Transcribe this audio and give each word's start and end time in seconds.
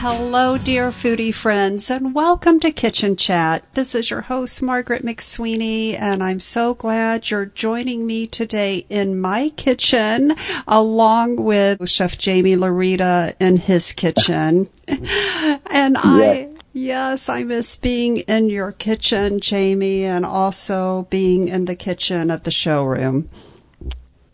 Hello, 0.00 0.58
dear 0.58 0.90
foodie 0.90 1.34
friends, 1.34 1.90
and 1.90 2.14
welcome 2.14 2.60
to 2.60 2.70
Kitchen 2.70 3.16
Chat. 3.16 3.64
This 3.72 3.94
is 3.94 4.10
your 4.10 4.20
host, 4.20 4.62
Margaret 4.62 5.02
McSweeney, 5.02 5.98
and 5.98 6.22
I'm 6.22 6.38
so 6.38 6.74
glad 6.74 7.30
you're 7.30 7.46
joining 7.46 8.06
me 8.06 8.26
today 8.26 8.84
in 8.90 9.18
my 9.18 9.48
kitchen, 9.56 10.36
along 10.68 11.36
with 11.36 11.88
Chef 11.88 12.22
Jaime 12.22 12.56
Laurita 12.56 13.34
in 13.40 13.56
his 13.56 13.92
kitchen. 13.92 14.68
and 14.86 15.96
I, 15.98 16.50
Yes, 16.74 17.30
I 17.30 17.42
miss 17.44 17.76
being 17.76 18.18
in 18.18 18.50
your 18.50 18.72
kitchen, 18.72 19.40
Jaime, 19.42 20.04
and 20.04 20.26
also 20.26 21.06
being 21.08 21.48
in 21.48 21.64
the 21.64 21.74
kitchen 21.74 22.30
of 22.30 22.42
the 22.42 22.50
showroom. 22.50 23.30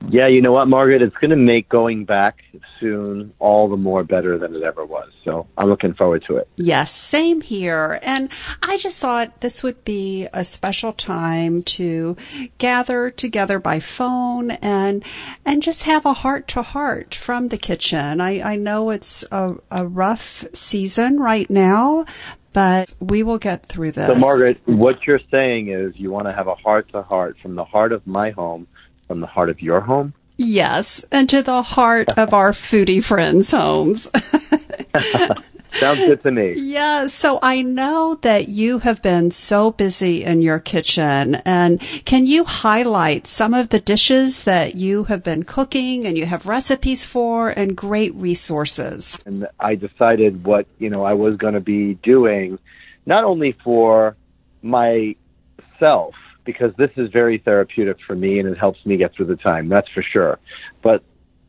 Yeah, 0.09 0.27
you 0.27 0.41
know 0.41 0.52
what, 0.52 0.69
Margaret? 0.69 1.02
It's 1.02 1.16
going 1.16 1.30
to 1.30 1.37
make 1.37 1.69
going 1.69 2.05
back 2.05 2.42
soon 2.80 3.33
all 3.38 3.69
the 3.69 3.77
more 3.77 4.05
better 4.05 4.38
than 4.38 4.55
it 4.55 4.62
ever 4.62 4.84
was. 4.84 5.11
So 5.25 5.47
I'm 5.56 5.69
looking 5.69 5.95
forward 5.95 6.25
to 6.28 6.37
it. 6.37 6.48
Yes, 6.56 6.92
same 6.92 7.41
here. 7.41 7.98
And 8.02 8.28
I 8.62 8.77
just 8.78 9.01
thought 9.01 9.41
this 9.41 9.62
would 9.62 9.84
be 9.84 10.28
a 10.33 10.44
special 10.44 10.92
time 10.92 11.62
to 11.64 12.17
gather 12.59 13.11
together 13.11 13.59
by 13.59 13.81
phone 13.81 14.53
and 14.53 15.05
and 15.44 15.62
just 15.62 15.84
have 15.84 16.05
a 16.05 16.12
heart 16.12 16.48
to 16.48 16.62
heart 16.62 17.14
from 17.14 17.48
the 17.48 17.59
kitchen. 17.59 18.20
I, 18.20 18.41
I 18.41 18.56
know 18.56 18.91
it's 18.91 19.25
a, 19.31 19.55
a 19.70 19.87
rough 19.87 20.44
season 20.53 21.20
right 21.20 21.48
now, 21.48 22.05
but 22.53 22.94
we 23.00 23.22
will 23.22 23.39
get 23.39 23.66
through 23.66 23.92
this. 23.92 24.06
So, 24.06 24.14
Margaret, 24.14 24.61
what 24.66 25.06
you're 25.06 25.20
saying 25.31 25.69
is 25.69 25.94
you 25.97 26.11
want 26.11 26.27
to 26.27 26.33
have 26.33 26.48
a 26.48 26.55
heart 26.55 26.91
to 26.92 27.03
heart 27.03 27.37
from 27.41 27.55
the 27.55 27.64
heart 27.64 27.92
of 27.92 28.06
my 28.06 28.31
home, 28.31 28.66
from 29.12 29.20
the 29.20 29.27
heart 29.27 29.50
of 29.50 29.60
your 29.60 29.82
home? 29.82 30.14
Yes, 30.38 31.05
and 31.12 31.28
to 31.28 31.42
the 31.42 31.60
heart 31.60 32.08
of 32.16 32.32
our 32.32 32.52
foodie 32.52 33.05
friends' 33.05 33.50
homes. 33.50 34.10
Sounds 35.72 35.98
good 35.98 36.22
to 36.22 36.30
me. 36.30 36.54
Yeah. 36.56 37.08
So 37.08 37.38
I 37.42 37.60
know 37.60 38.19
that 38.22 38.48
you 38.48 38.78
have 38.78 39.02
been 39.02 39.30
so 39.30 39.70
busy 39.70 40.24
in 40.24 40.41
your 40.41 40.58
kitchen 40.58 41.34
and 41.44 41.78
can 42.06 42.27
you 42.27 42.44
highlight 42.44 43.27
some 43.27 43.52
of 43.52 43.69
the 43.69 43.80
dishes 43.80 44.44
that 44.44 44.74
you 44.74 45.04
have 45.04 45.22
been 45.22 45.42
cooking 45.42 46.06
and 46.06 46.16
you 46.16 46.24
have 46.24 46.47
recipes 46.47 47.04
for 47.04 47.50
and 47.50 47.76
great 47.76 48.14
resources? 48.14 49.19
And 49.26 49.47
I 49.60 49.74
decided 49.74 50.47
what, 50.47 50.66
you 50.78 50.88
know, 50.88 51.04
I 51.04 51.12
was 51.12 51.36
going 51.36 51.54
to 51.54 51.60
be 51.60 51.94
doing 52.02 52.58
not 53.04 53.24
only 53.24 53.52
for 53.62 54.16
myself, 54.62 56.14
because 56.44 56.72
this 56.76 56.90
is 56.96 57.10
very 57.10 57.38
therapeutic 57.38 57.98
for 58.06 58.14
me 58.14 58.38
and 58.38 58.48
it 58.48 58.58
helps 58.58 58.84
me 58.84 58.96
get 58.96 59.14
through 59.14 59.26
the 59.26 59.36
time. 59.36 59.68
That's 59.68 59.88
for 59.90 60.02
sure. 60.02 60.38
But 60.82 61.02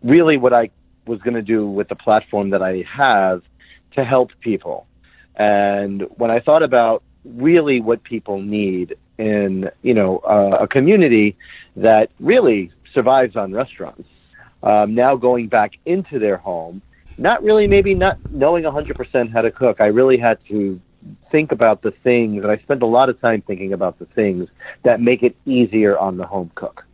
really 0.03 0.38
what 0.38 0.53
I 0.53 0.69
was 1.05 1.19
going 1.22 1.33
to 1.36 1.41
do 1.41 1.67
with 1.67 1.89
the 1.89 1.95
platform 1.95 2.52
that 2.52 2.61
I 2.61 2.83
have 2.91 3.41
to 3.95 4.03
help 4.03 4.31
people. 4.39 4.88
And 5.36 6.03
when 6.17 6.31
I 6.31 6.39
thought 6.39 6.64
about 6.64 7.03
really 7.25 7.81
what 7.81 8.03
people 8.03 8.41
need 8.41 8.95
in, 9.17 9.69
you 9.81 9.94
know, 9.94 10.19
uh, 10.19 10.58
a 10.61 10.67
community 10.67 11.36
that 11.75 12.11
really 12.20 12.71
survives 12.93 13.36
on 13.36 13.53
restaurants, 13.53 14.08
um, 14.61 14.95
now 14.95 15.15
going 15.15 15.48
back 15.48 15.73
into 15.86 16.20
their 16.20 16.37
home, 16.37 16.82
not 17.17 17.43
really 17.43 17.67
maybe 17.67 17.93
not 17.93 18.17
knowing 18.32 18.64
100% 18.64 19.32
how 19.32 19.42
to 19.42 19.52
cook, 19.52 19.82
I 19.82 19.87
really 19.87 20.17
had 20.17 20.37
to 20.49 20.80
think 21.31 21.52
about 21.52 21.81
the 21.81 21.91
things, 21.91 22.43
and 22.43 22.52
I 22.52 22.58
spend 22.58 22.83
a 22.83 22.87
lot 22.87 23.09
of 23.09 23.19
time 23.19 23.41
thinking 23.41 23.73
about 23.73 23.99
the 23.99 24.05
things 24.05 24.49
that 24.83 25.02
make 25.02 25.23
it 25.23 25.36
easier 25.45 25.97
on 25.97 26.17
the 26.17 26.25
home 26.25 26.52
cook. 26.55 26.86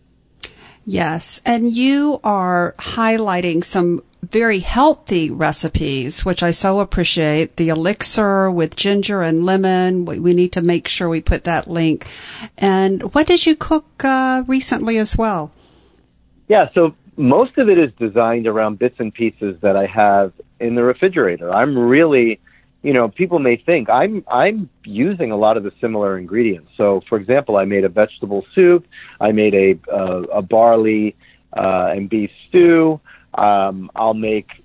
Yes, 0.85 1.41
and 1.45 1.75
you 1.75 2.19
are 2.23 2.73
highlighting 2.79 3.63
some 3.63 4.01
very 4.23 4.59
healthy 4.59 5.29
recipes, 5.29 6.25
which 6.25 6.43
I 6.43 6.51
so 6.51 6.79
appreciate. 6.79 7.55
The 7.55 7.69
elixir 7.69 8.51
with 8.51 8.75
ginger 8.75 9.21
and 9.21 9.45
lemon. 9.45 10.05
We, 10.05 10.19
we 10.19 10.33
need 10.33 10.51
to 10.53 10.61
make 10.61 10.87
sure 10.87 11.07
we 11.07 11.21
put 11.21 11.45
that 11.45 11.67
link. 11.67 12.07
And 12.57 13.13
what 13.13 13.27
did 13.27 13.45
you 13.45 13.55
cook 13.55 14.03
uh, 14.03 14.43
recently 14.47 14.97
as 14.97 15.17
well? 15.17 15.51
Yeah, 16.47 16.69
so 16.73 16.95
most 17.15 17.57
of 17.57 17.69
it 17.69 17.77
is 17.77 17.91
designed 17.99 18.47
around 18.47 18.79
bits 18.79 18.95
and 18.99 19.13
pieces 19.13 19.57
that 19.61 19.75
I 19.75 19.85
have 19.85 20.33
in 20.59 20.75
the 20.75 20.83
refrigerator. 20.83 21.53
I'm 21.53 21.77
really, 21.77 22.39
you 22.81 22.93
know, 22.93 23.09
people 23.09 23.39
may 23.39 23.57
think 23.57 23.89
I'm 23.89 24.23
I'm 24.27 24.69
using 24.83 25.31
a 25.31 25.37
lot 25.37 25.57
of 25.57 25.63
the 25.63 25.71
similar 25.81 26.17
ingredients. 26.17 26.71
So, 26.77 27.01
for 27.09 27.17
example, 27.17 27.57
I 27.57 27.65
made 27.65 27.83
a 27.83 27.89
vegetable 27.89 28.45
soup. 28.55 28.87
I 29.19 29.31
made 29.31 29.53
a 29.53 29.79
uh, 29.93 30.21
a 30.33 30.41
barley 30.41 31.15
uh, 31.55 31.91
and 31.95 32.09
beef 32.09 32.31
stew. 32.47 32.99
Um, 33.33 33.91
I'll 33.95 34.13
make 34.13 34.63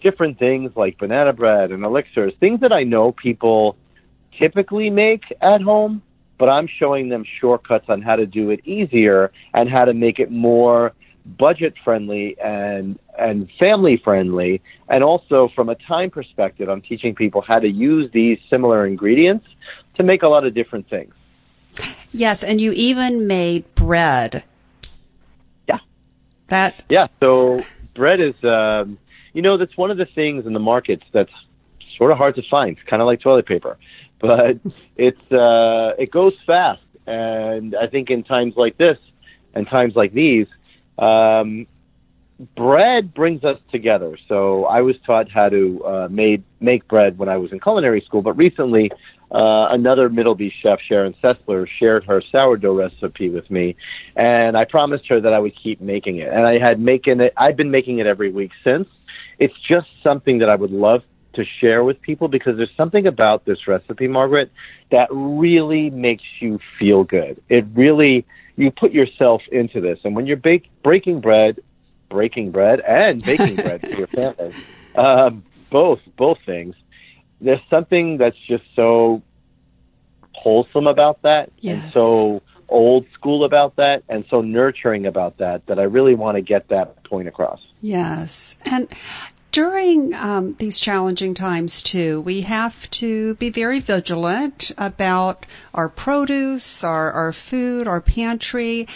different 0.00 0.38
things 0.38 0.72
like 0.76 0.98
banana 0.98 1.32
bread 1.32 1.70
and 1.70 1.84
elixirs, 1.84 2.32
things 2.40 2.60
that 2.60 2.72
I 2.72 2.82
know 2.82 3.12
people 3.12 3.76
typically 4.38 4.90
make 4.90 5.24
at 5.40 5.60
home, 5.62 6.02
but 6.38 6.48
I'm 6.48 6.66
showing 6.66 7.08
them 7.08 7.24
shortcuts 7.40 7.88
on 7.88 8.02
how 8.02 8.16
to 8.16 8.26
do 8.26 8.50
it 8.50 8.60
easier 8.64 9.30
and 9.54 9.68
how 9.68 9.84
to 9.84 9.94
make 9.94 10.18
it 10.18 10.30
more 10.30 10.92
budget 11.24 11.74
friendly 11.84 12.36
and 12.40 12.98
and 13.18 13.48
family 13.58 13.96
friendly 13.96 14.60
and 14.88 15.04
also 15.04 15.48
from 15.54 15.68
a 15.68 15.74
time 15.76 16.10
perspective 16.10 16.68
I'm 16.68 16.82
teaching 16.82 17.14
people 17.14 17.40
how 17.40 17.60
to 17.60 17.68
use 17.68 18.10
these 18.12 18.38
similar 18.50 18.86
ingredients 18.86 19.46
to 19.94 20.02
make 20.02 20.22
a 20.22 20.28
lot 20.28 20.44
of 20.44 20.54
different 20.54 20.88
things. 20.88 21.14
Yes, 22.12 22.42
and 22.42 22.60
you 22.60 22.72
even 22.72 23.26
made 23.26 23.72
bread. 23.74 24.44
Yeah. 25.68 25.78
That 26.48 26.82
Yeah, 26.88 27.08
so 27.20 27.60
bread 27.94 28.20
is, 28.20 28.34
um, 28.44 28.98
you 29.32 29.42
know, 29.42 29.56
that's 29.56 29.76
one 29.76 29.90
of 29.90 29.96
the 29.96 30.06
things 30.06 30.46
in 30.46 30.52
the 30.52 30.60
markets 30.60 31.04
that's 31.12 31.32
sort 31.96 32.10
of 32.10 32.18
hard 32.18 32.34
to 32.36 32.42
find. 32.50 32.76
It's 32.76 32.88
kind 32.88 33.00
of 33.00 33.06
like 33.06 33.20
toilet 33.20 33.46
paper, 33.46 33.78
but 34.20 34.58
it's 34.96 35.32
uh, 35.32 35.94
it 35.98 36.10
goes 36.10 36.34
fast, 36.46 36.82
and 37.06 37.74
I 37.74 37.86
think 37.86 38.10
in 38.10 38.22
times 38.22 38.54
like 38.56 38.76
this 38.76 38.98
and 39.54 39.66
times 39.66 39.94
like 39.96 40.12
these, 40.12 40.46
um, 40.98 41.66
bread 42.56 43.14
brings 43.14 43.44
us 43.44 43.58
together. 43.70 44.16
So 44.28 44.64
I 44.64 44.80
was 44.80 44.96
taught 45.06 45.30
how 45.30 45.48
to 45.48 45.84
uh, 45.84 46.08
made 46.10 46.42
make 46.60 46.86
bread 46.88 47.18
when 47.18 47.28
I 47.28 47.36
was 47.36 47.52
in 47.52 47.60
culinary 47.60 48.00
school, 48.00 48.22
but 48.22 48.34
recently 48.34 48.90
uh, 49.30 49.68
another 49.70 50.10
Middleby 50.10 50.52
chef, 50.62 50.78
Sharon 50.86 51.14
Sessler, 51.22 51.66
shared 51.78 52.04
her 52.04 52.22
sourdough 52.30 52.74
recipe 52.74 53.30
with 53.30 53.50
me, 53.50 53.76
and 54.14 54.56
I 54.56 54.64
promised 54.64 55.06
her 55.08 55.20
that 55.20 55.32
I 55.32 55.38
would 55.38 55.54
keep 55.56 55.80
making 55.80 56.18
it. 56.18 56.28
And 56.28 56.46
I 56.46 56.58
had 56.58 56.78
making 56.80 57.20
it. 57.20 57.32
I've 57.36 57.56
been 57.56 57.70
making 57.70 57.98
it 57.98 58.06
every 58.06 58.30
week 58.30 58.50
since. 58.62 58.88
It's 59.38 59.54
just 59.66 59.88
something 60.02 60.38
that 60.38 60.50
I 60.50 60.54
would 60.54 60.70
love 60.70 61.02
to 61.34 61.44
share 61.60 61.82
with 61.82 62.00
people 62.02 62.28
because 62.28 62.58
there's 62.58 62.76
something 62.76 63.06
about 63.06 63.46
this 63.46 63.66
recipe, 63.66 64.06
Margaret, 64.06 64.52
that 64.90 65.08
really 65.10 65.88
makes 65.88 66.24
you 66.40 66.58
feel 66.78 67.04
good. 67.04 67.42
It 67.48 67.64
really 67.74 68.26
you 68.56 68.70
put 68.70 68.92
yourself 68.92 69.42
into 69.50 69.80
this, 69.80 69.98
and 70.04 70.14
when 70.14 70.26
you're 70.26 70.36
bake, 70.36 70.68
breaking 70.82 71.20
bread, 71.20 71.58
breaking 72.10 72.50
bread, 72.50 72.80
and 72.80 73.24
baking 73.24 73.56
bread 73.56 73.80
for 73.80 73.96
your 73.96 74.06
family, 74.08 74.54
um, 74.94 75.44
both 75.70 76.00
both 76.16 76.38
things 76.44 76.74
there's 77.42 77.60
something 77.68 78.18
that's 78.18 78.36
just 78.48 78.64
so 78.74 79.22
wholesome 80.34 80.86
about 80.86 81.20
that 81.22 81.50
Yes. 81.60 81.84
and 81.84 81.92
so 81.92 82.42
old 82.68 83.04
school 83.12 83.44
about 83.44 83.76
that 83.76 84.02
and 84.08 84.24
so 84.30 84.40
nurturing 84.40 85.06
about 85.06 85.38
that 85.38 85.66
that 85.66 85.78
I 85.78 85.82
really 85.82 86.14
want 86.14 86.36
to 86.36 86.40
get 86.40 86.68
that 86.68 87.04
point 87.04 87.28
across. 87.28 87.60
Yes. 87.82 88.56
And 88.64 88.88
during 89.52 90.14
um, 90.14 90.54
these 90.54 90.80
challenging 90.80 91.34
times, 91.34 91.82
too, 91.82 92.22
we 92.22 92.40
have 92.40 92.90
to 92.90 93.34
be 93.34 93.50
very 93.50 93.80
vigilant 93.80 94.72
about 94.78 95.44
our 95.74 95.90
produce, 95.90 96.82
our, 96.82 97.12
our 97.12 97.32
food, 97.32 97.86
our 97.86 98.00
pantry. 98.00 98.88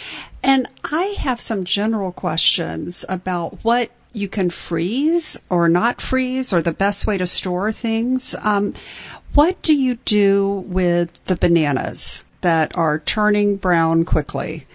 And 0.43 0.67
I 0.91 1.15
have 1.19 1.39
some 1.39 1.63
general 1.63 2.11
questions 2.11 3.05
about 3.07 3.63
what 3.63 3.91
you 4.13 4.27
can 4.27 4.49
freeze 4.49 5.39
or 5.47 5.69
not 5.69 6.01
freeze 6.01 6.51
or 6.51 6.61
the 6.61 6.73
best 6.73 7.05
way 7.05 7.19
to 7.19 7.27
store 7.27 7.71
things. 7.71 8.35
Um, 8.41 8.73
what 9.35 9.61
do 9.61 9.75
you 9.75 9.95
do 10.05 10.65
with 10.67 11.23
the 11.25 11.35
bananas 11.35 12.25
that 12.41 12.75
are 12.75 12.97
turning 12.97 13.57
brown 13.57 14.05
quickly? 14.05 14.65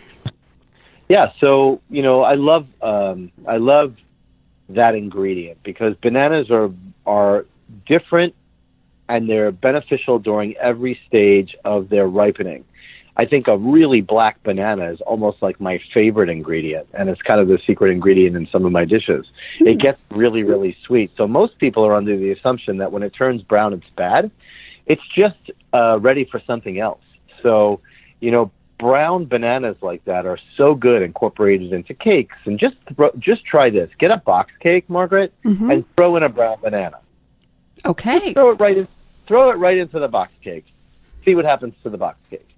Yeah, 1.09 1.33
so 1.41 1.81
you 1.91 2.03
know, 2.03 2.23
I 2.23 2.35
love 2.35 2.69
um, 2.81 3.33
I 3.47 3.57
love 3.57 3.97
that 4.75 4.95
ingredient 4.95 5.63
because 5.63 5.97
bananas 5.97 6.51
are 6.51 6.71
are 7.07 7.47
different 7.87 8.35
and 9.09 9.29
they're 9.29 9.53
beneficial 9.53 10.19
during 10.19 10.57
every 10.57 10.99
stage 11.07 11.57
of 11.65 11.89
their 11.89 12.07
ripening. 12.07 12.65
I 13.15 13.27
think 13.27 13.47
a 13.47 13.59
really 13.59 14.01
black 14.01 14.43
banana 14.43 14.91
is 14.91 15.01
almost 15.03 15.43
like 15.43 15.61
my 15.61 15.81
favorite 15.93 16.31
ingredient, 16.31 16.89
and 16.95 17.11
it's 17.11 17.21
kind 17.21 17.41
of 17.41 17.49
the 17.49 17.59
secret 17.67 17.91
ingredient 17.91 18.37
in 18.37 18.47
some 18.47 18.65
of 18.65 18.73
my 18.73 18.87
dishes. 18.87 19.27
Mm. 19.61 19.73
It 19.73 19.79
gets 19.79 20.03
really, 20.11 20.45
really 20.45 20.77
sweet. 20.87 21.11
So 21.17 21.29
most 21.29 21.59
people 21.59 21.85
are 21.85 21.95
under 21.95 22.17
the 22.17 22.31
assumption 22.31 22.79
that 22.79 22.91
when 22.91 23.03
it 23.03 23.13
turns 23.13 23.43
brown, 23.43 23.75
it's 23.75 23.91
bad. 23.97 24.31
It's 24.87 25.03
just 25.15 25.51
uh, 25.75 25.99
ready 26.01 26.25
for 26.25 26.41
something 26.47 26.79
else. 26.79 27.03
So, 27.43 27.81
you 28.21 28.31
know, 28.31 28.51
brown 28.83 29.27
bananas 29.27 29.77
like 29.81 30.05
that 30.07 30.27
are 30.27 30.39
so 30.57 30.75
good 30.75 31.03
incorporated 31.03 31.73
into 31.73 31.95
cakes. 31.95 32.37
And 32.45 32.59
just 32.59 32.75
throw, 32.97 33.11
just 33.19 33.45
try 33.45 33.71
this: 33.71 33.89
get 33.99 34.11
a 34.11 34.17
box 34.17 34.53
cake, 34.61 34.91
Margaret, 34.91 35.33
mm-hmm. 35.45 35.71
and 35.71 35.95
throw 35.95 36.17
in 36.17 36.25
a 36.25 36.29
brown 36.29 36.59
banana. 36.61 36.99
Okay. 37.85 38.19
Just 38.19 38.35
throw 38.35 38.51
it 38.51 38.61
right 38.61 38.77
in. 38.77 38.89
Throw 39.29 39.51
it 39.51 39.59
right 39.59 39.79
into 39.79 40.01
the 40.01 40.09
box 40.09 40.33
cake. 40.43 40.67
See 41.25 41.37
what 41.37 41.45
happens 41.45 41.75
to 41.85 41.91
the 41.91 41.97
box 41.97 42.19
cake. 42.29 42.49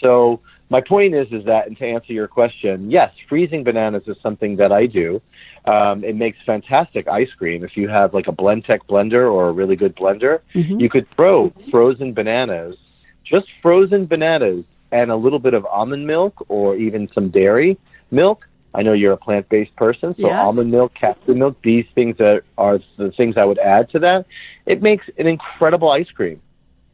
So 0.00 0.40
my 0.68 0.80
point 0.80 1.14
is, 1.14 1.32
is 1.32 1.44
that, 1.46 1.66
and 1.68 1.76
to 1.78 1.86
answer 1.86 2.12
your 2.12 2.28
question, 2.28 2.90
yes, 2.90 3.12
freezing 3.28 3.64
bananas 3.64 4.06
is 4.06 4.16
something 4.22 4.56
that 4.56 4.72
I 4.72 4.86
do. 4.86 5.22
Um, 5.64 6.04
it 6.04 6.16
makes 6.16 6.38
fantastic 6.44 7.08
ice 7.08 7.32
cream. 7.32 7.64
If 7.64 7.76
you 7.76 7.88
have 7.88 8.14
like 8.14 8.28
a 8.28 8.32
Blendtec 8.32 8.80
blender 8.88 9.30
or 9.32 9.48
a 9.48 9.52
really 9.52 9.76
good 9.76 9.94
blender, 9.96 10.40
mm-hmm. 10.54 10.80
you 10.80 10.88
could 10.88 11.08
throw 11.08 11.52
frozen 11.70 12.12
bananas, 12.14 12.76
just 13.24 13.46
frozen 13.62 14.06
bananas, 14.06 14.64
and 14.90 15.10
a 15.10 15.16
little 15.16 15.38
bit 15.38 15.54
of 15.54 15.64
almond 15.66 16.06
milk 16.06 16.46
or 16.48 16.76
even 16.76 17.08
some 17.08 17.30
dairy 17.30 17.78
milk. 18.10 18.46
I 18.74 18.82
know 18.82 18.92
you're 18.92 19.12
a 19.12 19.18
plant-based 19.18 19.74
person, 19.76 20.14
so 20.14 20.28
yes. 20.28 20.36
almond 20.36 20.70
milk, 20.70 20.94
castor 20.94 21.34
milk, 21.34 21.56
these 21.62 21.86
things 21.94 22.18
that 22.18 22.42
are 22.56 22.80
the 22.96 23.10
things 23.10 23.36
I 23.36 23.44
would 23.44 23.58
add 23.58 23.90
to 23.90 23.98
that. 24.00 24.26
It 24.66 24.82
makes 24.82 25.08
an 25.16 25.26
incredible 25.26 25.90
ice 25.90 26.10
cream. 26.10 26.40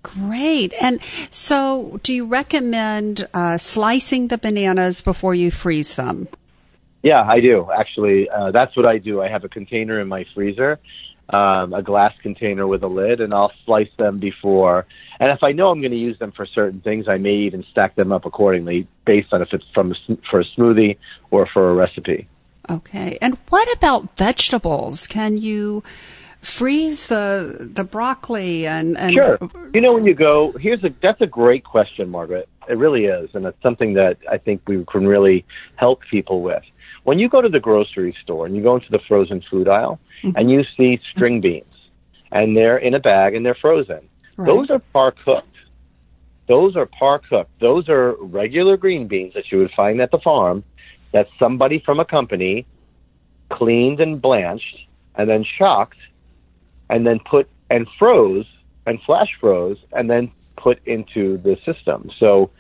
Great. 0.03 0.73
And 0.81 1.01
so, 1.31 1.99
do 2.03 2.13
you 2.13 2.27
recommend 2.27 3.27
uh, 3.33 3.59
slicing 3.59 4.29
the 4.29 4.39
bananas 4.39 5.03
before 5.03 5.35
you 5.35 5.51
freeze 5.51 5.97
them? 5.97 6.29
Yeah, 7.05 7.23
I 7.23 7.41
do. 7.41 7.69
Actually, 7.71 8.31
uh, 8.31 8.51
that's 8.51 8.75
what 8.75 8.87
I 8.87 8.97
do. 8.97 9.21
I 9.21 9.29
have 9.29 9.45
a 9.45 9.49
container 9.49 10.01
in 10.01 10.09
my 10.09 10.25
freezer, 10.35 10.81
um, 11.29 11.75
a 11.75 11.83
glass 11.83 12.15
container 12.23 12.67
with 12.67 12.83
a 12.83 12.87
lid, 12.87 13.21
and 13.21 13.35
I'll 13.35 13.53
slice 13.67 13.91
them 13.99 14.19
before. 14.19 14.87
And 15.21 15.31
if 15.31 15.43
I 15.43 15.53
know 15.53 15.69
I'm 15.69 15.83
going 15.83 15.93
to 15.93 15.99
use 15.99 16.19
them 16.19 16.33
for 16.33 16.47
certain 16.47 16.81
things, 16.81 17.07
I 17.07 17.19
may 17.19 17.35
even 17.35 17.63
stack 17.71 17.95
them 17.95 18.11
up 18.11 18.25
accordingly 18.25 18.89
based 19.05 19.35
on 19.35 19.43
if 19.43 19.53
it's 19.53 19.67
from 19.75 19.93
a, 19.93 20.17
for 20.31 20.41
a 20.41 20.45
smoothie 20.57 20.97
or 21.31 21.47
for 21.53 21.71
a 21.71 21.75
recipe. 21.75 22.27
Okay. 22.71 23.19
And 23.21 23.37
what 23.51 23.71
about 23.77 24.17
vegetables? 24.17 25.07
Can 25.07 25.37
you 25.37 25.85
freeze 26.41 27.07
the 27.07 27.71
the 27.75 27.85
broccoli 27.85 28.67
and, 28.67 28.99
and 28.99 29.15
sure 29.15 29.39
you 29.73 29.81
know 29.81 29.95
when 29.95 30.07
you 30.07 30.13
go 30.13 30.53
here's 30.61 30.85
a 30.85 30.91
that's 31.01 31.23
a 31.23 31.27
great 31.27 31.65
question 31.65 32.11
margaret 32.11 32.47
it 32.69 32.77
really 32.77 33.07
is 33.07 33.31
and 33.33 33.47
it's 33.47 33.63
something 33.63 33.95
that 33.95 34.19
i 34.31 34.37
think 34.37 34.61
we 34.67 34.85
can 34.93 35.07
really 35.07 35.43
help 35.77 36.03
people 36.11 36.43
with 36.43 36.63
when 37.05 37.19
you 37.19 37.29
go 37.29 37.41
to 37.41 37.49
the 37.49 37.61
grocery 37.61 38.15
store 38.23 38.47
and 38.47 38.57
you 38.57 38.63
go 38.63 38.75
into 38.77 38.91
the 38.91 39.01
frozen 39.07 39.43
food 39.51 39.69
aisle 39.69 39.99
mm-hmm. 40.23 40.37
and 40.37 40.51
you 40.51 40.65
see 40.77 41.01
string 41.11 41.41
beans 41.41 41.65
and 42.33 42.57
they're 42.57 42.79
in 42.79 42.95
a 42.95 43.01
bag 43.01 43.35
and 43.35 43.45
they're 43.47 43.55
frozen 43.55 44.01
right. 44.37 44.47
those 44.47 44.71
are 44.71 44.81
par 44.93 45.13
cooked 45.25 45.49
those 46.49 46.77
are 46.77 46.87
par 46.87 47.21
cooked 47.21 47.51
those 47.61 47.89
are 47.89 48.17
regular 48.21 48.77
green 48.77 49.07
beans 49.07 49.33
that 49.35 49.51
you 49.51 49.59
would 49.59 49.71
find 49.73 50.01
at 50.01 50.11
the 50.11 50.19
farm 50.19 50.65
that 51.13 51.29
somebody 51.39 51.79
from 51.79 52.01
a 52.01 52.05
company 52.05 52.67
cleaned 53.51 54.01
and 54.01 54.21
blanched 54.21 54.79
and 55.15 55.31
then 55.31 55.45
shocked 55.45 55.99
and 56.91 57.07
then 57.07 57.21
put 57.21 57.49
and 57.71 57.87
froze 57.99 58.47
and 58.87 59.01
flash 59.03 59.31
froze 59.41 59.79
and 59.93 60.11
then 60.11 60.31
put 60.57 60.85
into 60.87 61.39
the 61.39 61.57
system. 61.65 62.11
So 62.19 62.51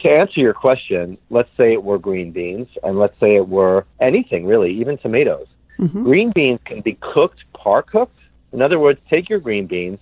to 0.00 0.10
answer 0.10 0.40
your 0.40 0.54
question, 0.54 1.18
let's 1.30 1.50
say 1.56 1.72
it 1.72 1.82
were 1.82 1.98
green 1.98 2.32
beans 2.32 2.68
and 2.82 2.98
let's 2.98 3.18
say 3.18 3.36
it 3.36 3.48
were 3.48 3.86
anything 4.00 4.46
really, 4.46 4.72
even 4.72 4.98
tomatoes. 4.98 5.46
Mm-hmm. 5.78 6.04
Green 6.04 6.30
beans 6.30 6.60
can 6.64 6.80
be 6.80 6.96
cooked, 7.00 7.44
par 7.52 7.82
cooked. 7.82 8.18
In 8.52 8.62
other 8.62 8.78
words, 8.78 9.00
take 9.08 9.28
your 9.28 9.38
green 9.38 9.66
beans, 9.66 9.98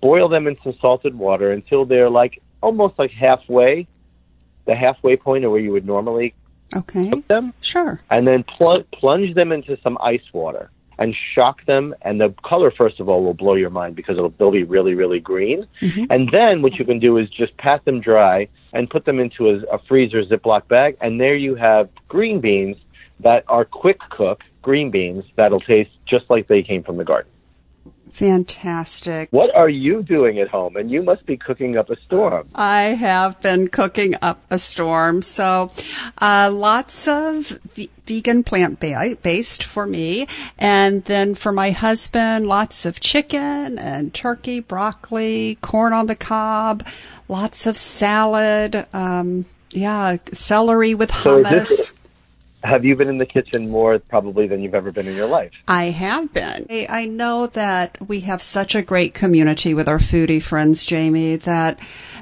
boil 0.00 0.28
them 0.28 0.46
in 0.46 0.56
some 0.62 0.74
salted 0.80 1.14
water 1.14 1.52
until 1.52 1.84
they're 1.84 2.10
like 2.10 2.42
almost 2.60 2.98
like 2.98 3.10
halfway, 3.10 3.86
the 4.66 4.74
halfway 4.74 5.16
point 5.16 5.44
of 5.44 5.50
where 5.50 5.60
you 5.60 5.72
would 5.72 5.86
normally 5.86 6.34
okay. 6.74 7.10
cook 7.10 7.26
them. 7.28 7.52
Sure. 7.60 8.00
And 8.10 8.26
then 8.26 8.44
pl- 8.44 8.84
plunge 8.92 9.34
them 9.34 9.52
into 9.52 9.76
some 9.82 9.98
ice 10.00 10.32
water 10.32 10.70
and 10.98 11.14
shock 11.34 11.64
them. 11.66 11.94
And 12.02 12.20
the 12.20 12.34
color, 12.44 12.70
first 12.70 13.00
of 13.00 13.08
all, 13.08 13.22
will 13.24 13.34
blow 13.34 13.54
your 13.54 13.70
mind 13.70 13.96
because 13.96 14.16
it'll, 14.16 14.34
they'll 14.38 14.50
be 14.50 14.64
really, 14.64 14.94
really 14.94 15.20
green. 15.20 15.66
Mm-hmm. 15.80 16.04
And 16.10 16.30
then 16.30 16.62
what 16.62 16.74
you 16.74 16.84
can 16.84 16.98
do 16.98 17.16
is 17.18 17.28
just 17.28 17.56
pat 17.56 17.84
them 17.84 18.00
dry 18.00 18.48
and 18.72 18.88
put 18.88 19.04
them 19.04 19.18
into 19.18 19.50
a, 19.50 19.74
a 19.74 19.78
freezer 19.88 20.22
Ziploc 20.24 20.68
bag. 20.68 20.96
And 21.00 21.20
there 21.20 21.36
you 21.36 21.54
have 21.54 21.88
green 22.08 22.40
beans 22.40 22.76
that 23.20 23.44
are 23.48 23.64
quick 23.64 24.00
cook 24.10 24.42
green 24.62 24.90
beans 24.90 25.24
that'll 25.36 25.60
taste 25.60 25.90
just 26.06 26.24
like 26.30 26.46
they 26.48 26.62
came 26.62 26.82
from 26.82 26.96
the 26.96 27.04
garden. 27.04 27.30
Fantastic. 28.12 29.28
What 29.30 29.54
are 29.54 29.70
you 29.70 30.02
doing 30.02 30.38
at 30.38 30.48
home? 30.48 30.76
And 30.76 30.90
you 30.90 31.02
must 31.02 31.24
be 31.24 31.36
cooking 31.36 31.78
up 31.78 31.88
a 31.88 31.96
storm. 31.96 32.46
I 32.54 32.82
have 32.82 33.40
been 33.40 33.68
cooking 33.68 34.14
up 34.20 34.44
a 34.50 34.58
storm. 34.58 35.22
So, 35.22 35.72
uh, 36.20 36.50
lots 36.52 37.08
of 37.08 37.58
v- 37.72 37.90
vegan 38.06 38.44
plant 38.44 38.80
based 38.80 39.64
for 39.64 39.86
me. 39.86 40.26
And 40.58 41.04
then 41.06 41.34
for 41.34 41.52
my 41.52 41.70
husband, 41.70 42.46
lots 42.46 42.84
of 42.84 43.00
chicken 43.00 43.78
and 43.78 44.12
turkey, 44.12 44.60
broccoli, 44.60 45.56
corn 45.62 45.94
on 45.94 46.06
the 46.06 46.16
cob, 46.16 46.86
lots 47.28 47.66
of 47.66 47.78
salad. 47.78 48.86
Um, 48.92 49.46
yeah, 49.70 50.18
celery 50.32 50.94
with 50.94 51.10
hummus. 51.10 51.66
So 51.66 51.94
have 52.62 52.84
you 52.84 52.96
been 52.96 53.08
in 53.08 53.18
the 53.18 53.26
kitchen 53.26 53.70
more 53.70 53.98
probably 53.98 54.46
than 54.46 54.62
you've 54.62 54.74
ever 54.74 54.92
been 54.92 55.08
in 55.08 55.16
your 55.16 55.26
life? 55.26 55.52
I 55.66 55.84
have 55.86 56.32
been. 56.32 56.66
I 56.88 57.06
know 57.06 57.46
that 57.48 57.98
we 58.06 58.20
have 58.20 58.42
such 58.42 58.74
a 58.74 58.82
great 58.82 59.14
community 59.14 59.74
with 59.74 59.88
our 59.88 59.98
foodie 59.98 60.42
friends, 60.42 60.88
Jaime, 60.88 61.36
that 61.36 61.78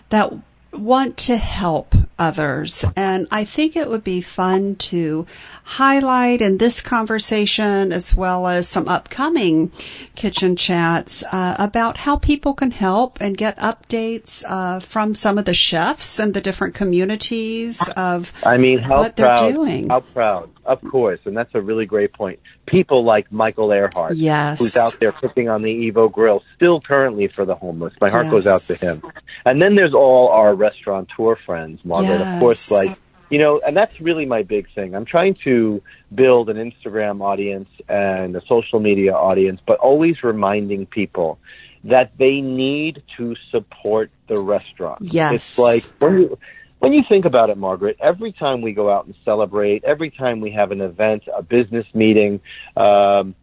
that 0.09 0.33
want 0.73 1.17
to 1.17 1.37
help 1.37 1.95
others. 2.19 2.85
And 2.97 3.27
I 3.31 3.45
think 3.45 3.75
it 3.75 3.89
would 3.89 4.05
be 4.05 4.21
fun 4.21 4.77
to 4.77 5.27
highlight 5.65 6.43
in 6.43 6.59
this 6.59 6.81
conversation 6.81 7.93
as 7.93 8.15
well 8.15 8.47
as 8.47 8.69
some 8.69 8.87
upcoming 8.89 9.73
kitchen 10.15 10.55
chats 10.57 11.25
uh, 11.33 11.57
about 11.59 11.99
how 11.99 12.17
people 12.17 12.55
can 12.55 12.71
help 12.71 13.19
and 13.21 13.37
get 13.37 13.59
updates 13.59 14.45
uh, 14.49 14.81
from 14.81 15.15
some 15.15 15.39
of 15.39 15.45
the 15.47 15.55
chefs 15.55 16.19
and 16.19 16.35
the 16.35 16.41
different 16.41 16.75
communities 16.75 17.81
of 17.97 18.33
I 18.45 18.59
mean, 18.59 18.79
how 18.79 18.99
what 18.99 19.17
proud, 19.17 19.39
they're 19.39 19.53
doing. 19.53 19.89
How 19.89 20.01
proud, 20.01 20.51
of 20.65 20.83
course, 20.83 21.21
and 21.25 21.37
that's 21.37 21.55
a 21.55 21.61
really 21.61 21.87
great 21.87 22.13
point. 22.13 22.41
People 22.71 23.03
like 23.03 23.33
Michael 23.33 23.73
Earhart, 23.73 24.15
yes. 24.15 24.59
who's 24.61 24.77
out 24.77 24.97
there 25.01 25.11
cooking 25.11 25.49
on 25.49 25.63
the 25.63 25.91
Evo 25.91 26.11
Grill, 26.11 26.45
still 26.55 26.81
currently 26.81 27.27
for 27.27 27.45
the 27.45 27.57
homeless. 27.57 27.93
My 28.01 28.11
heart 28.11 28.27
yes. 28.27 28.33
goes 28.33 28.47
out 28.47 28.61
to 28.63 28.75
him. 28.77 29.03
And 29.45 29.61
then 29.61 29.75
there's 29.75 29.93
all 29.93 30.29
our 30.29 30.55
restaurateur 30.55 31.35
friends, 31.35 31.85
Margaret, 31.85 32.21
yes. 32.21 32.35
of 32.35 32.41
course, 32.41 32.71
like 32.71 32.97
you 33.31 33.39
know, 33.39 33.61
and 33.65 33.77
that's 33.77 34.01
really 34.01 34.27
my 34.27 34.43
big 34.43 34.73
thing. 34.75 34.95
I'm 34.95 35.05
trying 35.05 35.37
to 35.45 35.83
build 36.15 36.51
an 36.51 36.57
Instagram 36.57 37.23
audience 37.23 37.69
and 37.89 38.37
a 38.37 38.45
social 38.47 38.81
media 38.81 39.15
audience, 39.15 39.61
but 39.67 39.79
always 39.79 40.23
reminding 40.23 40.87
people 40.87 41.39
that 41.85 42.13
they 42.19 42.41
need 42.41 43.03
to 43.17 43.37
support 43.51 44.11
the 44.27 44.37
restaurant. 44.37 45.03
Yes. 45.03 45.35
It's 45.35 45.59
like 45.59 45.85
when 45.99 46.13
you, 46.21 46.39
when 46.81 46.95
you 46.95 47.03
think 47.09 47.27
about 47.27 47.51
it, 47.51 47.59
Margaret, 47.59 47.99
every 48.01 48.33
time 48.33 48.63
we 48.63 48.73
go 48.73 48.91
out 48.91 49.05
and 49.05 49.15
celebrate, 49.25 49.85
every 49.85 50.11
time 50.11 50.41
we 50.41 50.51
have 50.53 50.73
an 50.73 50.81
event, 50.81 51.25
a 51.35 51.43
business 51.43 51.87
meeting, 51.95 52.41
um, 52.77 53.35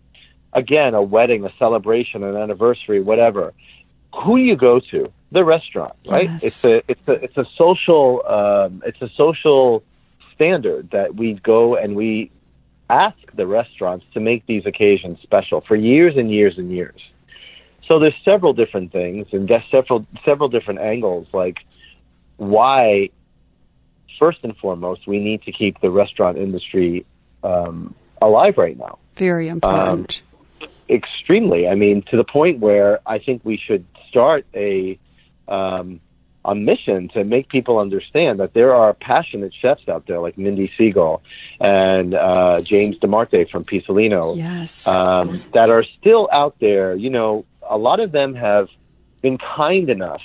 again, 0.53 0.95
a 0.95 1.01
wedding, 1.03 1.45
a 1.45 1.51
celebration, 1.59 2.23
an 2.23 2.35
anniversary, 2.35 2.99
whatever, 2.99 3.53
who 4.23 4.37
do 4.37 4.43
you 4.43 4.55
go 4.55 4.79
to? 4.91 5.11
The 5.31 5.43
restaurant, 5.43 5.93
right? 6.07 6.29
Yes. 6.29 6.43
It's 6.43 6.63
a 6.63 6.81
it's 6.87 7.07
a 7.07 7.11
it's 7.11 7.37
a 7.37 7.45
social 7.57 8.25
um, 8.25 8.81
it's 8.85 9.01
a 9.01 9.09
social 9.15 9.83
standard 10.33 10.89
that 10.91 11.15
we 11.15 11.33
go 11.33 11.75
and 11.75 11.95
we 11.95 12.31
ask 12.89 13.17
the 13.35 13.45
restaurants 13.45 14.05
to 14.13 14.19
make 14.19 14.45
these 14.47 14.65
occasions 14.65 15.19
special 15.21 15.61
for 15.61 15.75
years 15.75 16.15
and 16.15 16.31
years 16.31 16.57
and 16.57 16.71
years. 16.71 17.01
So 17.87 17.99
there's 17.99 18.15
several 18.23 18.53
different 18.53 18.91
things 18.93 19.27
and 19.33 19.47
there's 19.47 19.63
several 19.69 20.07
several 20.25 20.47
different 20.49 20.79
angles 20.79 21.27
like 21.33 21.57
why 22.37 23.09
first 24.17 24.39
and 24.43 24.55
foremost 24.57 25.07
we 25.07 25.19
need 25.19 25.41
to 25.43 25.51
keep 25.51 25.79
the 25.81 25.89
restaurant 25.89 26.37
industry 26.37 27.05
um, 27.43 27.93
alive 28.21 28.57
right 28.57 28.77
now. 28.77 28.97
Very 29.15 29.47
important. 29.47 30.23
Um, 30.61 30.67
extremely. 30.89 31.67
I 31.67 31.75
mean, 31.75 32.03
to 32.03 32.17
the 32.17 32.23
point 32.23 32.59
where 32.59 32.99
I 33.05 33.19
think 33.19 33.41
we 33.43 33.57
should 33.57 33.85
start 34.09 34.45
a 34.53 34.97
um, 35.47 35.99
a 36.47 36.55
mission 36.55 37.09
to 37.09 37.25
make 37.25 37.49
people 37.49 37.77
understand 37.77 38.39
that 38.39 38.53
there 38.53 38.73
are 38.73 38.93
passionate 38.93 39.53
chefs 39.53 39.87
out 39.89 40.07
there 40.07 40.19
like 40.19 40.37
Mindy 40.37 40.71
Segal 40.79 41.19
and 41.59 42.13
uh, 42.13 42.61
James 42.61 42.97
DeMarte 42.99 43.49
from 43.49 43.65
Pisolino 43.65 44.35
yes. 44.37 44.87
um, 44.87 45.41
that 45.53 45.69
are 45.69 45.83
still 45.99 46.29
out 46.31 46.55
there. 46.59 46.95
You 46.95 47.09
know, 47.09 47.45
a 47.69 47.77
lot 47.77 47.99
of 47.99 48.13
them 48.13 48.33
have 48.33 48.69
been 49.21 49.37
kind 49.37 49.89
enough 49.89 50.21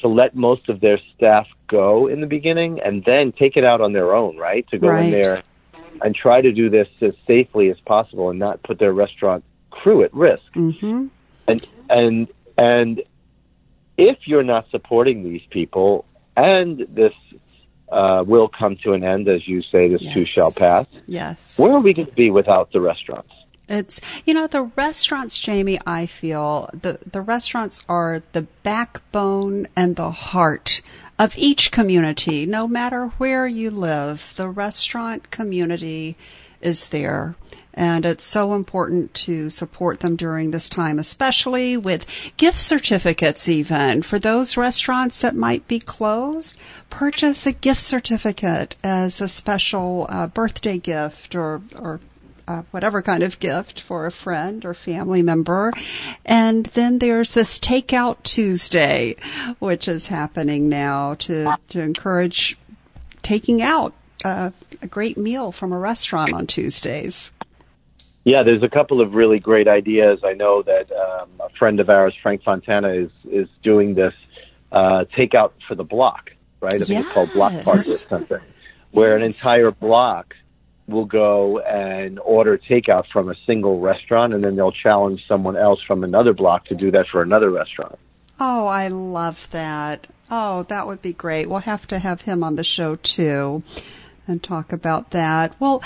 to 0.00 0.08
let 0.08 0.34
most 0.34 0.68
of 0.68 0.80
their 0.80 0.98
staff 1.14 1.46
go 1.68 2.06
in 2.08 2.20
the 2.20 2.26
beginning 2.26 2.80
and 2.84 3.04
then 3.04 3.32
take 3.32 3.56
it 3.56 3.64
out 3.64 3.80
on 3.80 3.92
their 3.92 4.14
own, 4.14 4.36
right? 4.36 4.66
To 4.70 4.78
go 4.78 4.88
Right. 4.88 5.04
in 5.06 5.10
there 5.10 5.42
and 6.02 6.14
try 6.14 6.40
to 6.40 6.52
do 6.52 6.70
this 6.70 6.88
as 7.02 7.12
safely 7.26 7.70
as 7.70 7.78
possible 7.86 8.30
and 8.30 8.38
not 8.38 8.62
put 8.62 8.78
their 8.78 8.92
restaurant 8.92 9.44
crew 9.70 10.02
at 10.02 10.12
risk. 10.14 10.42
hmm 10.54 11.06
And 11.46 11.66
and 11.88 12.28
and 12.56 13.02
if 13.96 14.18
you're 14.26 14.42
not 14.42 14.66
supporting 14.70 15.22
these 15.24 15.42
people 15.50 16.06
and 16.36 16.86
this 16.88 17.12
uh, 17.92 18.22
will 18.26 18.48
come 18.48 18.76
to 18.84 18.92
an 18.92 19.02
end, 19.04 19.28
as 19.28 19.46
you 19.46 19.62
say, 19.62 19.88
this 19.88 20.00
too 20.14 20.20
Yes. 20.20 20.28
shall 20.28 20.52
pass. 20.52 20.86
Yes. 21.06 21.58
Where 21.58 21.72
are 21.72 21.80
we 21.80 21.92
going 21.92 22.06
to 22.06 22.14
be 22.14 22.30
without 22.30 22.70
the 22.72 22.80
restaurants? 22.80 23.32
It's 23.70 24.00
you 24.26 24.34
know 24.34 24.48
the 24.48 24.64
restaurants, 24.76 25.42
Jaime. 25.44 25.78
I 25.86 26.06
feel 26.06 26.68
the 26.72 26.98
the 27.10 27.20
restaurants 27.20 27.82
are 27.88 28.22
the 28.32 28.42
backbone 28.64 29.68
and 29.76 29.94
the 29.94 30.10
heart 30.10 30.82
of 31.20 31.38
each 31.38 31.70
community, 31.70 32.46
no 32.46 32.66
matter 32.66 33.06
where 33.18 33.46
you 33.46 33.70
live. 33.70 34.34
The 34.36 34.48
restaurant 34.48 35.30
community 35.30 36.16
is 36.60 36.88
there. 36.88 37.36
And 37.72 38.04
it's 38.04 38.24
so 38.24 38.54
important 38.54 39.14
to 39.14 39.48
support 39.48 40.00
them 40.00 40.16
during 40.16 40.50
this 40.50 40.68
time, 40.68 40.98
especially 40.98 41.76
with 41.76 42.04
gift 42.36 42.58
certificates, 42.58 43.48
even 43.48 44.02
for 44.02 44.18
those 44.18 44.56
restaurants 44.56 45.20
that 45.20 45.36
might 45.36 45.68
be 45.68 45.78
closed. 45.78 46.58
Purchase 46.90 47.46
a 47.46 47.52
gift 47.52 47.80
certificate 47.80 48.76
as 48.82 49.20
a 49.20 49.28
special 49.28 50.06
uh, 50.08 50.26
birthday 50.26 50.78
gift 50.78 51.36
or, 51.36 51.62
or 51.78 52.00
uh, 52.50 52.62
whatever 52.70 53.00
kind 53.00 53.22
of 53.22 53.38
gift 53.38 53.80
for 53.80 54.06
a 54.06 54.12
friend 54.12 54.64
or 54.64 54.74
family 54.74 55.22
member. 55.22 55.72
And 56.26 56.66
then 56.66 56.98
there's 56.98 57.34
this 57.34 57.58
Takeout 57.58 58.22
Tuesday, 58.22 59.16
which 59.58 59.86
is 59.86 60.08
happening 60.08 60.68
now 60.68 61.14
to, 61.14 61.56
to 61.68 61.80
encourage 61.80 62.58
taking 63.22 63.62
out 63.62 63.94
uh, 64.24 64.50
a 64.82 64.86
great 64.86 65.16
meal 65.16 65.52
from 65.52 65.72
a 65.72 65.78
restaurant 65.78 66.34
on 66.34 66.46
Tuesdays. 66.46 67.30
Yeah, 68.24 68.42
there's 68.42 68.62
a 68.62 68.68
couple 68.68 69.00
of 69.00 69.14
really 69.14 69.38
great 69.38 69.68
ideas. 69.68 70.20
I 70.24 70.34
know 70.34 70.62
that 70.62 70.92
um, 70.92 71.30
a 71.40 71.48
friend 71.58 71.80
of 71.80 71.88
ours, 71.88 72.14
Frank 72.22 72.42
Fontana, 72.42 72.90
is 72.90 73.10
is 73.30 73.48
doing 73.62 73.94
this 73.94 74.12
uh, 74.72 75.04
takeout 75.16 75.52
for 75.66 75.74
the 75.74 75.84
block, 75.84 76.30
right? 76.60 76.74
I 76.74 76.84
think 76.84 77.00
it's 77.00 77.12
called 77.12 77.32
Block 77.32 77.52
Party 77.64 77.92
or 77.92 77.96
something, 77.96 78.40
where 78.90 79.16
an 79.16 79.22
entire 79.22 79.70
block 79.70 80.34
will 80.90 81.06
go 81.06 81.58
and 81.60 82.18
order 82.20 82.58
takeout 82.58 83.06
from 83.12 83.30
a 83.30 83.34
single 83.46 83.80
restaurant, 83.80 84.34
and 84.34 84.44
then 84.44 84.56
they'll 84.56 84.72
challenge 84.72 85.24
someone 85.26 85.56
else 85.56 85.80
from 85.86 86.04
another 86.04 86.32
block 86.32 86.66
to 86.66 86.74
do 86.74 86.90
that 86.90 87.06
for 87.10 87.22
another 87.22 87.50
restaurant. 87.50 87.98
Oh, 88.38 88.66
I 88.66 88.88
love 88.88 89.48
that. 89.50 90.06
Oh, 90.30 90.64
that 90.64 90.86
would 90.86 91.02
be 91.02 91.12
great. 91.12 91.48
We'll 91.48 91.60
have 91.60 91.86
to 91.88 91.98
have 91.98 92.22
him 92.22 92.42
on 92.44 92.56
the 92.56 92.64
show 92.64 92.96
too 92.96 93.62
and 94.30 94.42
talk 94.42 94.72
about 94.72 95.10
that. 95.10 95.54
Well, 95.60 95.82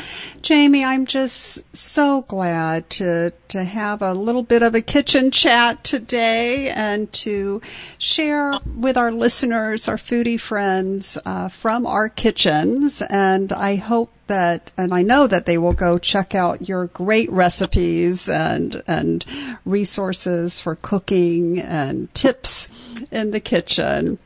Jaime, 0.47 0.85
I'm 0.85 1.07
just 1.07 1.65
so 1.75 2.23
glad 2.23 2.91
to 2.91 3.33
to 3.49 3.65
have 3.65 4.03
a 4.03 4.15
little 4.15 4.43
bit 4.43 4.63
of 4.63 4.75
a 4.75 4.81
kitchen 4.81 5.31
chat 5.31 5.85
today 5.85 6.69
and 6.71 7.13
to 7.13 7.63
share 7.99 8.59
with 8.77 8.97
our 8.97 9.13
listeners, 9.13 9.87
our 9.89 9.97
foodie 9.97 10.41
friends 10.41 11.17
uh, 11.25 11.49
from 11.49 11.87
our 11.87 12.09
kitchens. 12.09 13.01
And 13.03 13.53
I 13.53 13.77
hope 13.77 14.11
that, 14.27 14.73
and 14.77 14.93
I 14.93 15.03
know 15.03 15.27
that 15.27 15.47
they 15.47 15.59
will 15.59 15.73
go 15.73 15.99
check 15.99 16.35
out 16.35 16.69
your 16.69 16.87
great 16.89 17.31
recipes 17.31 18.29
and 18.29 18.83
and 18.87 19.25
resources 19.65 20.61
for 20.61 20.75
cooking 20.75 21.61
and 21.61 22.13
tips 22.15 22.69
in 23.11 23.31
the 23.31 23.41
kitchen. 23.41 24.19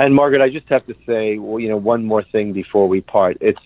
And 0.00 0.14
Margaret, 0.14 0.40
I 0.40 0.48
just 0.50 0.68
have 0.68 0.86
to 0.86 0.94
say, 1.06 1.38
well, 1.38 1.58
you 1.58 1.68
know, 1.68 1.76
one 1.76 2.04
more 2.04 2.22
thing 2.22 2.52
before 2.52 2.88
we 2.88 3.00
part. 3.00 3.36
It's 3.40 3.58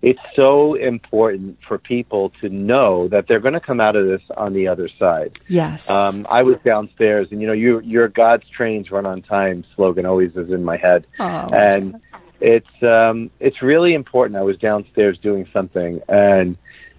it's 0.00 0.20
so 0.36 0.74
important 0.74 1.58
for 1.66 1.76
people 1.76 2.30
to 2.40 2.48
know 2.48 3.08
that 3.08 3.26
they're 3.26 3.40
going 3.40 3.54
to 3.54 3.60
come 3.60 3.80
out 3.80 3.96
of 3.96 4.06
this 4.06 4.22
on 4.36 4.52
the 4.52 4.68
other 4.68 4.88
side. 4.96 5.36
Yes. 5.48 5.90
Um, 5.90 6.24
I 6.30 6.42
was 6.42 6.56
downstairs, 6.64 7.28
and 7.32 7.40
you 7.40 7.48
know, 7.48 7.52
you, 7.52 7.80
your 7.80 8.06
God's 8.06 8.48
trains 8.48 8.92
run 8.92 9.06
on 9.06 9.22
time 9.22 9.64
slogan 9.74 10.06
always 10.06 10.36
is 10.36 10.50
in 10.52 10.62
my 10.62 10.76
head, 10.76 11.04
Oh. 11.18 11.48
and 11.52 12.00
it's 12.40 12.82
um, 12.82 13.30
it's 13.40 13.60
really 13.60 13.94
important. 13.94 14.36
I 14.38 14.42
was 14.42 14.56
downstairs 14.58 15.18
doing 15.18 15.48
something, 15.52 16.00
and 16.08 16.56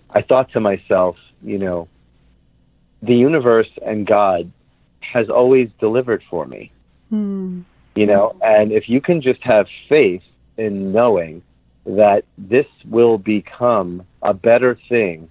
I 0.09 0.21
thought 0.21 0.51
to 0.53 0.59
myself, 0.59 1.15
you 1.41 1.57
know, 1.57 1.87
the 3.01 3.15
universe 3.15 3.69
and 3.85 4.05
God 4.05 4.51
has 4.99 5.29
always 5.29 5.69
delivered 5.79 6.21
for 6.29 6.45
me 6.45 6.71
Hmm. 7.09 7.61
You 7.99 8.05
know 8.05 8.35
and 8.41 8.71
if 8.71 8.89
you 8.89 9.01
can 9.01 9.21
just 9.21 9.41
have 9.43 9.67
faith 9.87 10.23
in 10.57 10.91
knowing 10.91 11.41
that 11.85 12.23
this 12.37 12.67
will 12.85 13.17
become 13.17 14.05
a 14.21 14.33
better 14.33 14.77
thing 14.87 15.29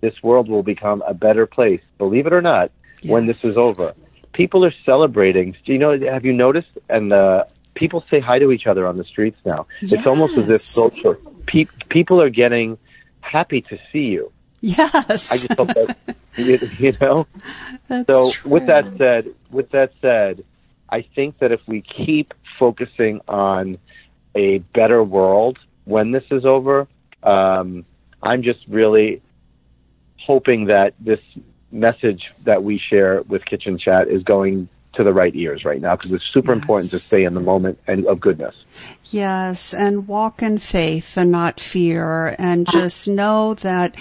this 0.00 0.22
world 0.22 0.48
will 0.48 0.62
become 0.62 1.02
a 1.06 1.14
better 1.14 1.46
place 1.46 1.82
believe 1.98 2.26
it 2.26 2.32
or 2.32 2.42
not 2.42 2.70
when 3.04 3.26
this 3.26 3.44
is 3.44 3.56
over. 3.56 3.94
People 4.32 4.64
are 4.64 4.74
celebrating. 4.84 5.56
Do 5.64 5.72
you 5.72 5.78
know 5.78 5.98
have 5.98 6.24
you 6.24 6.32
noticed? 6.32 6.68
And 6.88 7.12
uh 7.12 7.44
people 7.74 8.04
say 8.10 8.20
hi 8.20 8.38
to 8.38 8.50
each 8.52 8.66
other 8.66 8.86
on 8.86 8.96
the 8.98 9.04
streets 9.04 9.38
now. 9.44 9.66
It's 9.80 10.06
almost 10.06 10.36
as 10.36 10.48
if 10.50 10.62
social 10.62 11.16
pe- 11.46 11.66
people 11.88 12.20
are 12.20 12.30
getting 12.30 12.78
happy 13.20 13.62
to 13.62 13.78
see 13.92 14.06
you. 14.06 14.32
Yes. 14.60 15.30
i 15.30 15.36
just 15.36 15.52
hope 15.52 15.68
that 15.68 15.96
you, 16.36 16.58
you 16.78 16.96
know? 17.00 17.26
That's 17.88 18.08
so 18.08 18.32
true. 18.32 18.50
with 18.50 18.66
that 18.66 18.92
said, 18.98 19.32
with 19.50 19.70
that 19.70 19.92
said, 20.00 20.44
I 20.88 21.02
think 21.14 21.38
that 21.38 21.52
if 21.52 21.60
we 21.66 21.82
keep 21.82 22.34
focusing 22.58 23.20
on 23.28 23.78
a 24.34 24.58
better 24.58 25.02
world 25.02 25.58
when 25.84 26.12
this 26.12 26.24
is 26.30 26.44
over, 26.44 26.86
um, 27.22 27.84
I'm 28.22 28.42
just 28.42 28.60
really 28.68 29.22
hoping 30.18 30.66
that 30.66 30.94
this 31.00 31.20
message 31.70 32.24
that 32.44 32.62
we 32.62 32.78
share 32.78 33.22
with 33.22 33.44
Kitchen 33.44 33.78
Chat 33.78 34.08
is 34.08 34.22
going 34.22 34.68
to 34.94 35.04
the 35.04 35.12
right 35.12 35.34
ears 35.34 35.64
right 35.64 35.80
now 35.80 35.96
because 35.96 36.12
it's 36.12 36.24
super 36.32 36.52
important 36.52 36.90
to 36.90 36.98
stay 36.98 37.24
in 37.24 37.34
the 37.34 37.40
moment 37.40 37.78
and 37.86 38.06
of 38.06 38.20
goodness. 38.20 38.54
Yes, 39.04 39.74
and 39.74 40.08
walk 40.08 40.42
in 40.42 40.58
faith 40.58 41.16
and 41.16 41.30
not 41.30 41.60
fear, 41.60 42.34
and 42.38 42.66
just 42.68 43.08
know 43.08 43.54
that 43.54 43.94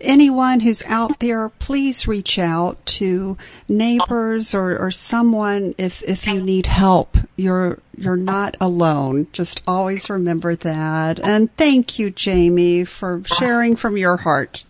anyone 0.00 0.60
who's 0.60 0.84
out 0.86 1.20
there, 1.20 1.48
please 1.48 2.06
reach 2.06 2.38
out 2.38 2.84
to 2.86 3.36
neighbors 3.68 4.54
or, 4.54 4.76
or 4.78 4.90
someone 4.90 5.74
if 5.78 6.02
if 6.02 6.26
you 6.26 6.42
need 6.42 6.66
help. 6.66 7.16
You're 7.36 7.78
you're 7.96 8.16
not 8.16 8.56
alone. 8.60 9.28
Just 9.32 9.62
always 9.66 10.10
remember 10.10 10.56
that. 10.56 11.20
And 11.20 11.54
thank 11.56 11.98
you, 11.98 12.12
Jaime, 12.18 12.84
for 12.84 13.22
sharing 13.38 13.76
from 13.76 13.96
your 13.96 14.18
heart. 14.18 14.64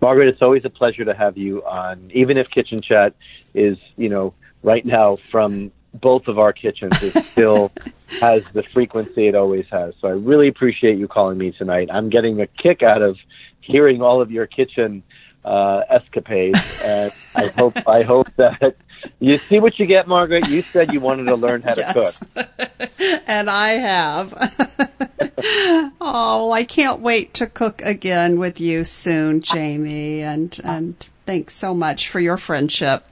Margaret, 0.00 0.28
it's 0.28 0.42
always 0.42 0.64
a 0.64 0.70
pleasure 0.70 1.04
to 1.04 1.14
have 1.14 1.36
you 1.36 1.64
on, 1.64 2.10
even 2.14 2.36
if 2.36 2.50
Kitchen 2.50 2.80
Chat 2.80 3.14
is, 3.54 3.78
you 3.96 4.08
know, 4.08 4.34
right 4.62 4.84
now 4.84 5.16
from 5.30 5.72
both 5.94 6.28
of 6.28 6.38
our 6.38 6.52
kitchens, 6.52 7.02
it 7.02 7.24
still 7.24 7.72
has 8.20 8.42
the 8.52 8.62
frequency 8.62 9.28
it 9.28 9.34
always 9.34 9.66
has. 9.70 9.94
So 10.00 10.08
I 10.08 10.12
really 10.12 10.48
appreciate 10.48 10.98
you 10.98 11.08
calling 11.08 11.38
me 11.38 11.52
tonight. 11.52 11.88
I'm 11.92 12.10
getting 12.10 12.40
a 12.40 12.46
kick 12.46 12.82
out 12.82 13.02
of 13.02 13.16
hearing 13.60 14.02
all 14.02 14.20
of 14.20 14.30
your 14.30 14.46
kitchen 14.46 15.02
uh, 15.44 15.82
escapades, 15.88 16.82
and 16.84 17.12
I 17.34 17.48
hope 17.48 17.76
I 17.86 18.02
hope 18.02 18.28
that 18.36 18.76
you 19.20 19.38
see 19.38 19.60
what 19.60 19.78
you 19.78 19.86
get, 19.86 20.08
Margaret. 20.08 20.48
You 20.48 20.62
said 20.62 20.92
you 20.92 21.00
wanted 21.00 21.24
to 21.24 21.36
learn 21.36 21.62
how 21.62 21.74
to 21.74 21.92
cook. 22.36 22.90
and 23.26 23.48
I 23.48 23.70
have. 23.72 24.85
oh, 25.40 25.92
well, 26.00 26.52
I 26.52 26.64
can't 26.64 27.00
wait 27.00 27.34
to 27.34 27.46
cook 27.46 27.82
again 27.82 28.38
with 28.38 28.60
you 28.60 28.84
soon, 28.84 29.42
Jaime. 29.44 30.22
And 30.22 30.58
and 30.64 30.98
thanks 31.26 31.54
so 31.54 31.74
much 31.74 32.08
for 32.08 32.20
your 32.20 32.36
friendship. 32.36 33.04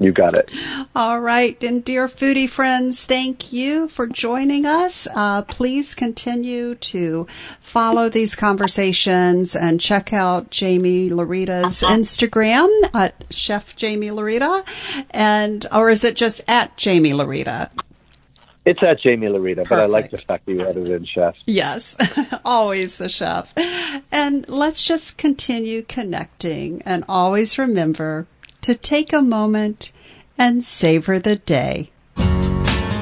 You 0.00 0.12
got 0.12 0.32
it. 0.32 0.50
All 0.96 1.20
right, 1.20 1.62
and 1.62 1.84
dear 1.84 2.08
foodie 2.08 2.48
friends, 2.48 3.04
thank 3.04 3.52
you 3.52 3.86
for 3.88 4.06
joining 4.06 4.64
us. 4.64 5.06
Uh, 5.14 5.42
please 5.42 5.94
continue 5.94 6.74
to 6.76 7.26
follow 7.60 8.08
these 8.08 8.34
conversations 8.34 9.54
and 9.54 9.78
check 9.78 10.14
out 10.14 10.58
Jaime 10.58 11.10
Laurita's 11.10 11.82
Instagram 11.82 12.70
at 12.94 13.26
Chef 13.28 13.78
Jaime 13.78 14.08
Laurita, 14.08 14.64
and 15.10 15.66
or 15.70 15.90
is 15.90 16.02
it 16.02 16.16
just 16.16 16.40
at 16.48 16.72
Jaime 16.82 17.10
Laurita? 17.10 17.68
It's 18.66 18.82
at 18.82 19.00
Jaime 19.02 19.26
Laurita, 19.26 19.66
but 19.68 19.80
I 19.80 19.86
like 19.86 20.06
the 20.10 20.18
Perfect. 20.18 20.26
fact 20.28 20.46
that 20.46 20.52
you 20.52 20.66
added 20.66 20.88
in 20.88 21.04
chef. 21.06 21.34
Yes, 21.46 21.96
always 22.44 22.98
the 22.98 23.08
chef. 23.08 23.54
And 24.12 24.48
let's 24.48 24.84
just 24.86 25.16
continue 25.16 25.82
connecting 25.82 26.82
and 26.82 27.04
always 27.08 27.58
remember 27.58 28.26
to 28.60 28.74
take 28.74 29.12
a 29.12 29.22
moment 29.22 29.92
and 30.38 30.62
savor 30.62 31.18
the 31.18 31.36
day. 31.36 31.90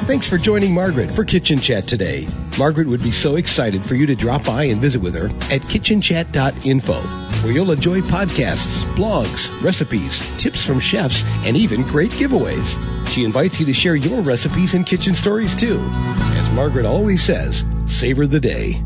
Thanks 0.09 0.29
for 0.29 0.39
joining 0.39 0.73
Margaret 0.73 1.11
for 1.11 1.25
Kitchen 1.25 1.59
Chat 1.59 1.85
today. 1.85 2.27
Margaret 2.59 2.87
would 2.87 3.03
be 3.03 3.13
so 3.13 3.37
excited 3.37 3.85
for 3.85 3.95
you 3.95 4.07
to 4.07 4.15
drop 4.15 4.45
by 4.45 4.65
and 4.65 4.81
visit 4.81 5.03
with 5.03 5.15
her 5.15 5.27
at 5.55 5.61
kitchenchat.info. 5.63 7.28
where 7.43 7.53
you'll 7.53 7.73
enjoy 7.73 8.01
podcasts, 8.01 8.83
blogs, 8.95 9.63
recipes, 9.63 10.21
tips 10.37 10.65
from 10.65 10.81
chefs, 10.81 11.25
and 11.47 11.57
even 11.57 11.83
great 11.83 12.11
giveaways. 12.13 12.77
She 13.09 13.25
invites 13.25 13.61
you 13.61 13.67
to 13.67 13.73
share 13.73 13.97
your 13.97 14.21
recipes 14.21 14.75
and 14.75 14.87
kitchen 14.87 15.15
stories 15.15 15.57
too. 15.57 15.79
As 16.37 16.51
Margaret 16.53 16.85
always 16.85 17.23
says, 17.23 17.65
savor 17.87 18.27
the 18.27 18.41
day. 18.41 18.83